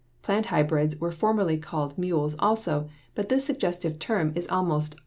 [0.23, 4.99] Plant hybrids were formerly called mules also, but this suggestive term is almost out of
[4.99, 4.99] use.